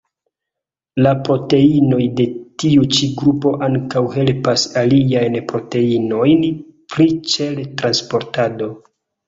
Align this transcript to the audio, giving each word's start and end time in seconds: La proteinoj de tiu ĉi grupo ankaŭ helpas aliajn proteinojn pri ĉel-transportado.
La 1.07 1.09
proteinoj 1.27 2.05
de 2.19 2.25
tiu 2.63 2.87
ĉi 2.95 3.11
grupo 3.19 3.53
ankaŭ 3.69 4.03
helpas 4.17 4.65
aliajn 4.83 5.39
proteinojn 5.53 6.49
pri 6.97 7.09
ĉel-transportado. 7.37 8.75